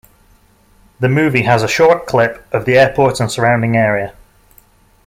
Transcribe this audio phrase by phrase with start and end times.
[0.99, 4.15] The movie has a short clip of the airport and surrounding area.